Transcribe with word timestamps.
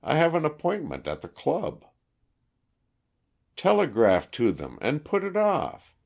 I 0.00 0.16
have 0.16 0.36
an 0.36 0.44
appointment 0.44 1.08
at 1.08 1.22
the 1.22 1.28
club." 1.28 1.84
"Telegraph 3.56 4.30
to 4.30 4.52
them 4.52 4.78
and 4.80 5.04
put 5.04 5.24
it 5.24 5.36
off. 5.36 5.96